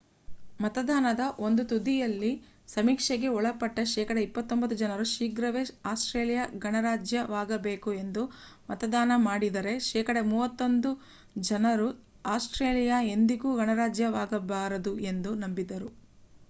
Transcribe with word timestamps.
ಮತದಾನದ 0.59 1.23
ಒಂದು 1.39 1.63
ತುದಿ 1.65 1.93
ಯಲ್ಲಿ 1.95 2.29
ಸಮೀಕ್ಷೆಗೆ 2.69 3.27
ಒಳಪಟ್ಟ 3.31 3.83
ಶೇಕಡ 3.91 4.17
29 4.21 4.77
ಜನರು 4.79 5.05
ಶೀಘ್ರವೇ 5.07 5.61
ಆಸ್ಟ್ರೇಲಿಯಾ 5.85 6.45
ಗಣರಾಜ್ಯವಾಗಬೇಕು 6.63 7.91
ಎಂದು 7.99 8.23
ಮತದಾನ 8.69 9.17
ಮಾಡಿದರೆ 9.27 9.73
ಶೇಕಡ 9.89 10.17
31 10.31 10.95
ಜನರು 11.49 11.89
ಅಸ್ಟ್ರೇಲಿಯಾ 12.31 12.99
ಎಂದಿಗೂ 13.13 13.51
ಗಣರಾಜ್ಯವಾಗಬಾರದು 13.61 14.95
ಎಂದು 15.11 15.33
ನಂಬಿದ್ದರು 15.43 15.91